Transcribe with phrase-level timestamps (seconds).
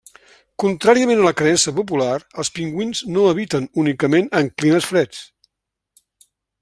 [0.61, 5.21] Contràriament a la creença popular, els pingüins no habiten únicament en climes freds.